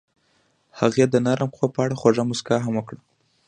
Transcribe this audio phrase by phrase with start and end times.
[0.79, 2.99] هغې د نرم خوب په اړه خوږه موسکا هم وکړه.